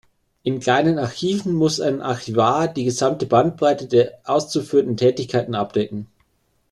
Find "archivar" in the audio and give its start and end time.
2.01-2.67